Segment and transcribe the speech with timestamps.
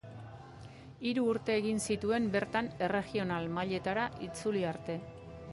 [1.09, 4.99] Hiru urte egin zituen bertan Erregional mailetara itzuli arte.